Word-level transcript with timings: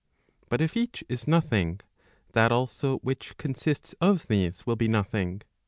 But 0.49 0.61
if 0.61 0.75
each 0.75 1.03
is 1.09 1.27
nothing, 1.27 1.79
that 2.31 2.51
also 2.51 2.97
which 3.01 3.37
consists 3.37 3.93
of 4.01 4.25
these 4.27 4.65
will 4.65 4.75
be 4.75 4.87
nothing. 4.87 5.43